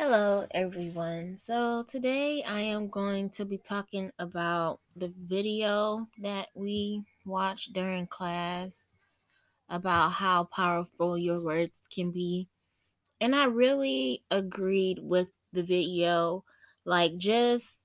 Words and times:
Hello, 0.00 0.46
everyone. 0.52 1.38
So, 1.38 1.82
today 1.82 2.44
I 2.44 2.60
am 2.60 2.88
going 2.88 3.30
to 3.30 3.44
be 3.44 3.58
talking 3.58 4.12
about 4.16 4.78
the 4.94 5.12
video 5.20 6.06
that 6.18 6.50
we 6.54 7.02
watched 7.26 7.72
during 7.72 8.06
class 8.06 8.86
about 9.68 10.10
how 10.10 10.44
powerful 10.44 11.18
your 11.18 11.42
words 11.42 11.80
can 11.92 12.12
be. 12.12 12.46
And 13.20 13.34
I 13.34 13.46
really 13.46 14.22
agreed 14.30 15.00
with 15.02 15.30
the 15.52 15.64
video. 15.64 16.44
Like, 16.84 17.18
just 17.18 17.78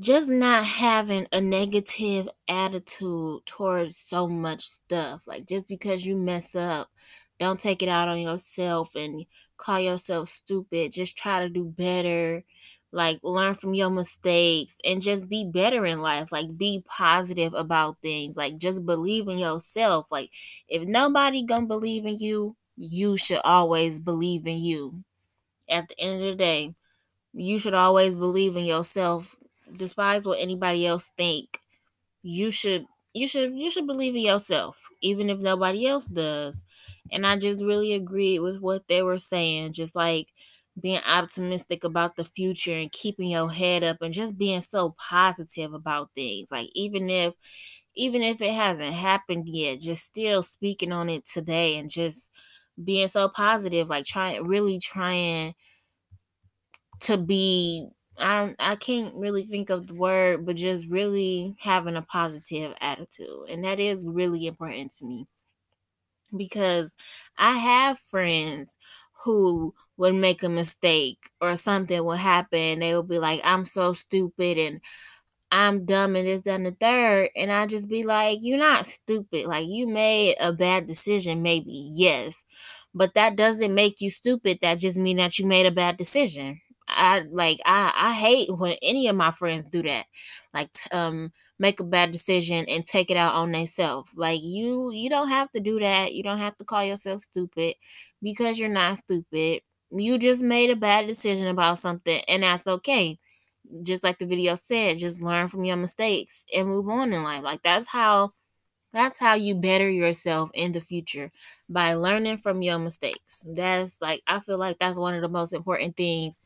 just 0.00 0.28
not 0.28 0.64
having 0.64 1.28
a 1.32 1.40
negative 1.40 2.28
attitude 2.48 3.46
towards 3.46 3.96
so 3.96 4.26
much 4.26 4.62
stuff. 4.64 5.28
Like 5.28 5.46
just 5.46 5.68
because 5.68 6.04
you 6.04 6.16
mess 6.16 6.56
up, 6.56 6.88
don't 7.38 7.60
take 7.60 7.82
it 7.82 7.88
out 7.88 8.08
on 8.08 8.20
yourself 8.20 8.96
and 8.96 9.24
call 9.58 9.80
yourself 9.80 10.28
stupid. 10.30 10.92
Just 10.92 11.18
try 11.18 11.40
to 11.42 11.50
do 11.50 11.66
better. 11.66 12.44
Like 12.92 13.20
learn 13.22 13.54
from 13.54 13.74
your 13.74 13.90
mistakes 13.90 14.78
and 14.84 15.02
just 15.02 15.28
be 15.28 15.44
better 15.44 15.84
in 15.86 16.00
life. 16.00 16.32
Like 16.32 16.56
be 16.58 16.82
positive 16.88 17.54
about 17.54 17.98
things. 18.00 18.36
Like 18.36 18.56
just 18.56 18.86
believe 18.86 19.28
in 19.28 19.38
yourself. 19.38 20.10
Like 20.12 20.30
if 20.68 20.88
nobody 20.88 21.44
gonna 21.44 21.66
believe 21.66 22.06
in 22.06 22.16
you, 22.18 22.56
you 22.78 23.16
should 23.18 23.42
always 23.44 24.00
believe 24.00 24.46
in 24.46 24.58
you. 24.58 25.04
At 25.68 25.88
the 25.88 26.00
end 26.00 26.22
of 26.22 26.28
the 26.28 26.34
day, 26.36 26.74
you 27.34 27.58
should 27.58 27.74
always 27.74 28.16
believe 28.16 28.56
in 28.56 28.64
yourself 28.64 29.36
despise 29.76 30.26
what 30.26 30.40
anybody 30.40 30.86
else 30.86 31.10
think 31.16 31.60
you 32.22 32.50
should 32.50 32.86
you 33.18 33.26
should 33.28 33.56
you 33.56 33.70
should 33.70 33.86
believe 33.86 34.14
in 34.14 34.22
yourself 34.22 34.86
even 35.00 35.30
if 35.30 35.40
nobody 35.40 35.86
else 35.86 36.08
does. 36.08 36.64
And 37.12 37.26
i 37.26 37.36
just 37.38 37.64
really 37.64 37.92
agreed 37.94 38.40
with 38.40 38.60
what 38.60 38.88
they 38.88 39.02
were 39.02 39.18
saying 39.18 39.72
just 39.72 39.96
like 39.96 40.28
being 40.80 41.00
optimistic 41.06 41.84
about 41.84 42.16
the 42.16 42.24
future 42.24 42.76
and 42.76 42.92
keeping 42.92 43.28
your 43.30 43.50
head 43.50 43.82
up 43.82 44.00
and 44.02 44.14
just 44.14 44.38
being 44.38 44.60
so 44.60 44.94
positive 44.98 45.72
about 45.74 46.10
things. 46.14 46.50
Like 46.52 46.70
even 46.74 47.10
if 47.10 47.34
even 47.94 48.22
if 48.22 48.40
it 48.42 48.52
hasn't 48.54 48.94
happened 48.94 49.48
yet 49.48 49.80
just 49.80 50.04
still 50.06 50.42
speaking 50.42 50.92
on 50.92 51.08
it 51.08 51.26
today 51.26 51.76
and 51.76 51.90
just 51.90 52.30
being 52.82 53.08
so 53.08 53.28
positive 53.28 53.88
like 53.88 54.04
trying 54.04 54.44
really 54.44 54.78
trying 54.78 55.54
to 57.00 57.16
be 57.16 57.88
I 58.18 58.38
don't 58.40 58.56
I 58.58 58.76
can't 58.76 59.14
really 59.16 59.44
think 59.44 59.70
of 59.70 59.86
the 59.86 59.94
word, 59.94 60.44
but 60.46 60.56
just 60.56 60.86
really 60.86 61.56
having 61.60 61.96
a 61.96 62.02
positive 62.02 62.74
attitude. 62.80 63.48
And 63.50 63.64
that 63.64 63.80
is 63.80 64.06
really 64.06 64.46
important 64.46 64.92
to 64.94 65.06
me. 65.06 65.26
Because 66.36 66.94
I 67.38 67.52
have 67.56 67.98
friends 67.98 68.76
who 69.24 69.74
would 69.96 70.14
make 70.14 70.42
a 70.42 70.48
mistake 70.48 71.30
or 71.40 71.56
something 71.56 72.04
will 72.04 72.12
happen. 72.12 72.80
They 72.80 72.94
will 72.94 73.02
be 73.02 73.18
like, 73.18 73.40
I'm 73.44 73.64
so 73.64 73.94
stupid 73.94 74.58
and 74.58 74.80
I'm 75.52 75.86
dumb 75.86 76.16
and 76.16 76.26
this, 76.28 76.42
that, 76.42 76.56
and 76.56 76.66
the 76.66 76.72
third. 76.80 77.30
And 77.36 77.52
I 77.52 77.66
just 77.66 77.88
be 77.88 78.04
like, 78.04 78.38
You're 78.42 78.58
not 78.58 78.86
stupid. 78.86 79.46
Like, 79.46 79.66
you 79.68 79.86
made 79.88 80.36
a 80.40 80.52
bad 80.52 80.86
decision, 80.86 81.42
maybe, 81.42 81.90
yes. 81.94 82.44
But 82.94 83.14
that 83.14 83.36
doesn't 83.36 83.74
make 83.74 84.00
you 84.00 84.10
stupid. 84.10 84.58
That 84.62 84.78
just 84.78 84.96
means 84.98 85.18
that 85.18 85.38
you 85.38 85.46
made 85.46 85.66
a 85.66 85.72
bad 85.72 85.96
decision. 85.98 86.60
I 86.98 87.20
like 87.30 87.60
I 87.66 87.92
I 87.94 88.14
hate 88.14 88.50
when 88.56 88.76
any 88.82 89.08
of 89.08 89.16
my 89.16 89.30
friends 89.32 89.64
do 89.70 89.82
that. 89.84 90.06
Like 90.54 90.70
um 90.92 91.32
make 91.58 91.80
a 91.80 91.84
bad 91.84 92.10
decision 92.12 92.64
and 92.68 92.86
take 92.86 93.10
it 93.10 93.16
out 93.16 93.34
on 93.34 93.52
themselves. 93.52 94.12
Like 94.16 94.40
you 94.42 94.90
you 94.92 95.08
don't 95.10 95.28
have 95.30 95.50
to 95.52 95.60
do 95.60 95.80
that. 95.80 96.14
You 96.14 96.22
don't 96.22 96.38
have 96.38 96.56
to 96.58 96.64
call 96.64 96.84
yourself 96.84 97.22
stupid 97.22 97.74
because 98.22 98.58
you're 98.58 98.68
not 98.68 98.98
stupid. 98.98 99.62
You 99.90 100.18
just 100.18 100.42
made 100.42 100.70
a 100.70 100.76
bad 100.76 101.06
decision 101.06 101.48
about 101.48 101.78
something 101.78 102.20
and 102.28 102.42
that's 102.42 102.66
okay. 102.66 103.18
Just 103.82 104.04
like 104.04 104.18
the 104.18 104.26
video 104.26 104.54
said, 104.54 104.98
just 104.98 105.22
learn 105.22 105.48
from 105.48 105.64
your 105.64 105.76
mistakes 105.76 106.44
and 106.54 106.68
move 106.68 106.88
on 106.88 107.12
in 107.12 107.22
life. 107.22 107.42
Like 107.42 107.62
that's 107.62 107.88
how 107.88 108.32
that's 108.92 109.20
how 109.20 109.34
you 109.34 109.54
better 109.54 109.88
yourself 109.90 110.50
in 110.54 110.72
the 110.72 110.80
future 110.80 111.30
by 111.68 111.94
learning 111.94 112.38
from 112.38 112.62
your 112.62 112.78
mistakes. 112.78 113.44
That's 113.48 114.00
like 114.00 114.22
I 114.26 114.40
feel 114.40 114.58
like 114.58 114.78
that's 114.78 114.98
one 114.98 115.14
of 115.14 115.22
the 115.22 115.28
most 115.28 115.52
important 115.52 115.96
things 115.96 116.42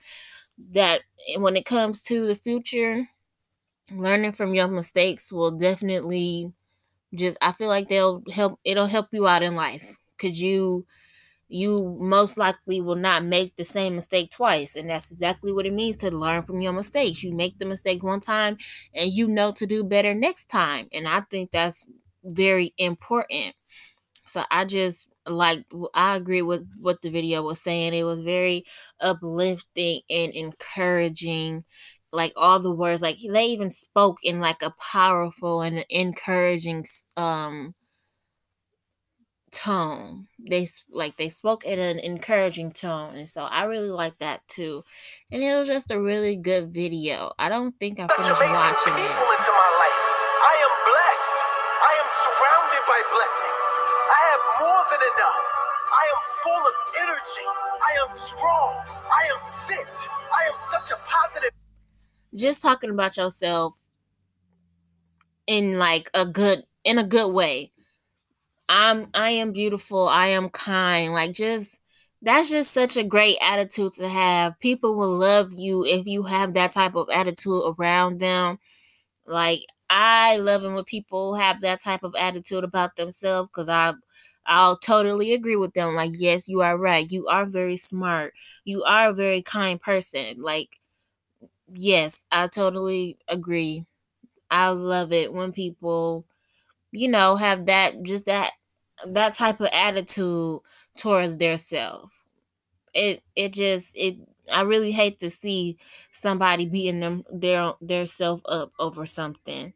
that 0.73 1.03
when 1.37 1.57
it 1.57 1.65
comes 1.65 2.03
to 2.05 2.27
the 2.27 2.35
future, 2.35 3.09
learning 3.93 4.33
from 4.33 4.55
your 4.55 4.69
mistakes 4.69 5.33
will 5.33 5.51
definitely 5.51 6.53
just 7.15 7.39
I 7.43 7.53
feel 7.53 7.69
like 7.69 7.89
they'll 7.89 8.23
help 8.33 8.61
it'll 8.65 8.87
help 8.87 9.09
you 9.13 9.27
out 9.29 9.43
in 9.43 9.57
life 9.57 9.97
cuz 10.19 10.41
you 10.43 10.87
you 11.49 11.99
most 12.01 12.39
likely 12.39 12.81
will 12.81 12.97
not 12.97 13.25
make 13.25 13.57
the 13.57 13.65
same 13.65 13.97
mistake 13.97 14.31
twice 14.31 14.77
and 14.77 14.91
that's 14.91 15.11
exactly 15.11 15.53
what 15.53 15.67
it 15.67 15.73
means 15.75 15.97
to 15.99 16.11
learn 16.11 16.43
from 16.45 16.63
your 16.63 16.73
mistakes. 16.73 17.23
You 17.23 17.33
make 17.35 17.59
the 17.59 17.67
mistake 17.67 18.03
one 18.03 18.21
time 18.21 18.59
and 18.95 19.13
you 19.13 19.29
know 19.29 19.53
to 19.53 19.67
do 19.67 19.85
better 19.85 20.15
next 20.15 20.47
time 20.47 20.89
and 20.93 21.09
I 21.09 21.21
think 21.23 21.51
that's 21.51 21.87
very 22.25 22.75
important. 22.79 23.55
So 24.27 24.45
I 24.51 24.65
just 24.65 25.09
like 25.27 25.65
I 25.95 26.17
agree 26.17 26.43
with 26.43 26.67
what 26.81 27.03
the 27.03 27.11
video 27.11 27.43
was 27.43 27.61
saying. 27.61 27.95
It 27.95 28.05
was 28.05 28.25
very 28.25 28.65
uplifting 29.01 30.03
and 30.11 30.33
encouraging. 30.33 31.65
Like 32.15 32.35
all 32.37 32.61
the 32.61 32.75
words, 32.75 33.01
like 33.01 33.17
they 33.27 33.47
even 33.47 33.71
spoke 33.71 34.19
in 34.23 34.41
like 34.41 34.61
a 34.63 34.75
powerful 34.79 35.63
and 35.63 35.85
encouraging 35.89 36.85
um 37.17 37.75
tone. 39.53 40.27
They 40.39 40.67
like 40.91 41.17
they 41.17 41.29
spoke 41.29 41.65
in 41.65 41.79
an 41.79 41.99
encouraging 41.99 42.73
tone, 42.73 43.15
and 43.15 43.29
so 43.29 43.45
I 43.45 43.65
really 43.65 43.91
like 43.91 44.19
that 44.19 44.41
too. 44.49 44.83
And 45.31 45.43
it 45.43 45.55
was 45.55 45.69
just 45.69 45.91
a 45.91 46.01
really 46.01 46.37
good 46.37 46.73
video. 46.75 47.33
I 47.39 47.49
don't 47.49 47.79
think 47.79 48.01
I 48.01 48.09
finished 48.09 48.41
watching 48.41 48.93
it. 48.93 49.13
Into 49.13 49.53
my 49.53 49.71
life. 49.81 50.03
I 50.43 50.55
am 50.67 50.75
blessed. 50.89 51.39
I 51.81 51.93
am 52.01 52.09
surrounded 52.11 52.83
by 52.89 53.01
blessings. 53.13 53.62
I 54.09 54.19
have 54.31 54.43
more 54.61 54.83
than 54.91 55.03
enough. 55.13 55.45
I 55.93 56.05
am 56.13 56.21
full 56.43 56.63
of 56.71 56.77
energy. 57.03 57.47
I 57.83 57.93
am 58.03 58.17
strong. 58.17 58.73
I 59.11 59.23
am 59.33 59.41
fit. 59.67 60.09
I 60.33 60.49
am 60.49 60.57
such 60.57 60.91
a 60.91 60.97
positive. 61.09 61.51
Just 62.35 62.63
talking 62.63 62.91
about 62.91 63.17
yourself 63.17 63.89
in 65.47 65.79
like 65.79 66.11
a 66.15 66.25
good 66.25 66.65
in 66.85 66.99
a 66.99 67.05
good 67.05 67.33
way. 67.33 67.73
I'm 68.69 69.09
I 69.15 69.31
am 69.31 69.53
beautiful. 69.53 70.09
I 70.09 70.29
am 70.29 70.49
kind. 70.49 71.13
Like 71.13 71.33
just 71.33 71.81
that's 72.23 72.51
just 72.51 72.73
such 72.73 72.97
a 72.97 73.03
great 73.05 73.37
attitude 73.43 73.93
to 73.95 74.09
have. 74.09 74.59
People 74.61 74.95
will 74.95 75.17
love 75.17 75.53
you 75.53 75.85
if 75.85 76.07
you 76.07 76.23
have 76.23 76.55
that 76.55 76.73
type 76.73 76.95
of 76.95 77.09
attitude 77.13 77.63
around 77.79 78.21
them. 78.21 78.59
Like 79.27 79.61
I 79.91 80.37
love 80.39 80.65
it 80.65 80.71
when 80.71 80.85
people 80.85 81.35
have 81.35 81.61
that 81.61 81.81
type 81.83 82.03
of 82.03 82.15
attitude 82.19 82.65
about 82.65 82.97
themselves 82.97 83.49
because 83.51 83.69
I 83.69 83.95
I'll 84.47 84.77
totally 84.79 85.33
agree 85.35 85.57
with 85.57 85.73
them. 85.75 85.95
Like, 85.95 86.11
yes, 86.15 86.49
you 86.49 86.63
are 86.63 86.77
right. 86.77 87.11
You 87.11 87.29
are 87.29 87.47
very 87.47 87.77
smart. 87.77 88.35
You 88.65 88.83
are 88.85 89.11
a 89.11 89.15
very 89.15 89.41
kind 89.43 89.81
person. 89.81 90.43
Like, 90.43 90.81
yes, 91.73 92.25
I 92.31 92.47
totally 92.49 93.19
agree. 93.29 93.85
I 94.51 94.69
love 94.71 95.13
it 95.13 95.33
when 95.33 95.53
people, 95.53 96.27
you 96.93 97.09
know, 97.09 97.37
have 97.37 97.67
that 97.67 98.03
just 98.05 98.27
that 98.27 98.53
that 99.07 99.35
type 99.35 99.61
of 99.61 99.69
attitude 99.73 100.61
towards 100.99 101.39
their 101.39 101.57
self. 101.59 102.13
It 102.95 103.23
it 103.37 103.53
just 103.55 103.93
it 103.97 104.17
I 104.51 104.63
really 104.63 104.93
hate 104.93 105.21
to 105.21 105.31
see 105.31 105.77
somebody 106.11 106.67
beating 106.67 107.01
them 107.01 107.25
their 107.33 107.75
their 107.81 108.07
self 108.07 108.41
up 108.47 108.73
over 108.79 109.07
something. 109.07 109.75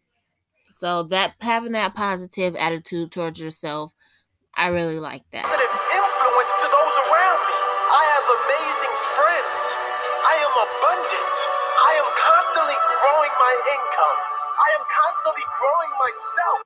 So 0.70 1.04
that 1.04 1.34
having 1.40 1.72
that 1.72 1.94
positive 1.94 2.56
attitude 2.56 3.12
towards 3.12 3.40
yourself, 3.40 3.92
I 4.54 4.68
really 4.68 4.98
like 4.98 5.22
that. 5.32 5.44
Positive 5.44 5.72
influence 5.72 6.52
to 6.60 6.66
those 6.68 6.96
around 7.06 7.40
me. 7.46 7.56
I 7.92 8.02
have 8.12 8.26
amazing 8.40 8.94
friends. 9.16 9.60
I 10.26 10.34
am 10.42 10.54
abundant. 10.56 11.34
I 11.80 11.92
am 11.96 12.08
constantly 12.12 12.78
growing 12.92 13.34
my 13.40 13.54
income. 13.72 14.18
I 14.56 14.68
am 14.76 14.84
constantly 14.90 15.46
growing 15.56 15.92
myself. 15.96 16.58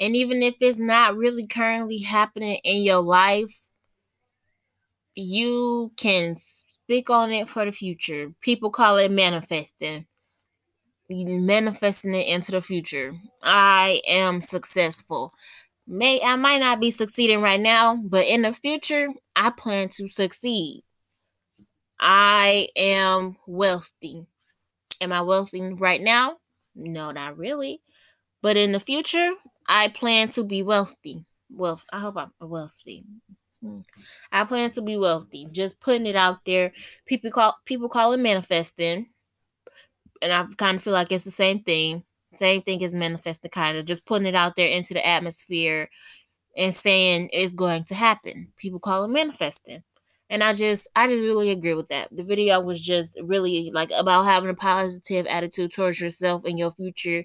And 0.00 0.16
even 0.16 0.42
if 0.42 0.56
it's 0.60 0.78
not 0.78 1.16
really 1.16 1.46
currently 1.46 1.98
happening 1.98 2.58
in 2.64 2.82
your 2.82 3.02
life, 3.02 3.68
you 5.18 5.92
can 5.96 6.36
speak 6.36 7.10
on 7.10 7.30
it 7.32 7.48
for 7.48 7.64
the 7.64 7.72
future. 7.72 8.32
People 8.40 8.70
call 8.70 8.96
it 8.96 9.10
manifesting 9.10 10.06
manifesting 11.10 12.14
it 12.14 12.26
into 12.26 12.52
the 12.52 12.60
future. 12.60 13.14
I 13.42 14.02
am 14.06 14.40
successful. 14.40 15.32
May 15.86 16.20
I 16.22 16.36
might 16.36 16.60
not 16.60 16.80
be 16.80 16.90
succeeding 16.90 17.40
right 17.40 17.60
now, 17.60 17.96
but 17.96 18.26
in 18.26 18.42
the 18.42 18.52
future, 18.52 19.08
I 19.34 19.50
plan 19.50 19.88
to 19.90 20.08
succeed. 20.08 20.82
I 21.98 22.68
am 22.76 23.36
wealthy. 23.46 24.26
Am 25.00 25.12
I 25.12 25.22
wealthy 25.22 25.62
right 25.62 26.02
now? 26.02 26.36
No, 26.74 27.10
not 27.10 27.38
really. 27.38 27.80
But 28.42 28.56
in 28.56 28.72
the 28.72 28.80
future, 28.80 29.32
I 29.66 29.88
plan 29.88 30.28
to 30.30 30.44
be 30.44 30.62
wealthy. 30.62 31.24
Wealth. 31.50 31.86
I 31.92 32.00
hope 32.00 32.16
I'm 32.16 32.32
wealthy. 32.40 33.04
I 34.32 34.44
plan 34.44 34.70
to 34.72 34.82
be 34.82 34.96
wealthy. 34.96 35.48
Just 35.50 35.80
putting 35.80 36.06
it 36.06 36.16
out 36.16 36.44
there. 36.44 36.72
People 37.06 37.30
call 37.30 37.56
people 37.64 37.88
call 37.88 38.12
it 38.12 38.18
manifesting. 38.20 39.08
And 40.22 40.32
I 40.32 40.46
kind 40.56 40.76
of 40.76 40.82
feel 40.82 40.92
like 40.92 41.12
it's 41.12 41.24
the 41.24 41.30
same 41.30 41.60
thing. 41.62 42.04
Same 42.34 42.62
thing 42.62 42.82
as 42.84 42.94
manifesting, 42.94 43.50
kind 43.50 43.78
of 43.78 43.86
just 43.86 44.04
putting 44.06 44.26
it 44.26 44.34
out 44.34 44.54
there 44.54 44.68
into 44.68 44.94
the 44.94 45.06
atmosphere 45.06 45.88
and 46.56 46.74
saying 46.74 47.30
it's 47.32 47.54
going 47.54 47.84
to 47.84 47.94
happen. 47.94 48.52
People 48.56 48.80
call 48.80 49.04
it 49.04 49.08
manifesting. 49.08 49.82
And 50.30 50.44
I 50.44 50.52
just 50.52 50.88
I 50.94 51.08
just 51.08 51.22
really 51.22 51.50
agree 51.50 51.74
with 51.74 51.88
that. 51.88 52.08
The 52.14 52.24
video 52.24 52.60
was 52.60 52.80
just 52.80 53.18
really 53.22 53.70
like 53.72 53.90
about 53.96 54.24
having 54.24 54.50
a 54.50 54.54
positive 54.54 55.26
attitude 55.26 55.72
towards 55.72 56.00
yourself 56.00 56.44
and 56.44 56.58
your 56.58 56.70
future 56.70 57.24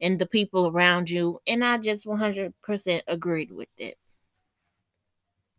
and 0.00 0.18
the 0.18 0.26
people 0.26 0.68
around 0.68 1.10
you. 1.10 1.40
And 1.46 1.64
I 1.64 1.78
just 1.78 2.06
100% 2.06 3.02
agreed 3.06 3.52
with 3.52 3.68
it. 3.78 3.96